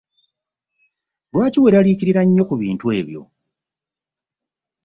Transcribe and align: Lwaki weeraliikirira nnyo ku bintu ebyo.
Lwaki 1.31 1.57
weeraliikirira 1.61 2.21
nnyo 2.25 2.43
ku 2.49 2.55
bintu 2.61 2.85
ebyo. 2.99 3.21